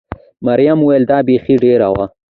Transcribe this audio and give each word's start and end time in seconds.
مريم 0.47 0.77
وویل: 0.83 1.03
دا 1.11 1.17
بېخي 1.27 1.55
ډېر 1.63 1.79
و. 1.91 1.95